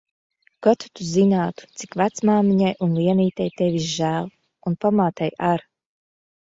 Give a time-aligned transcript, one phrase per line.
[0.67, 4.31] Kad tu zinātu, cik vecmāmiņai un Lienītei tevis žēl.
[4.73, 5.69] Un pamātei ar.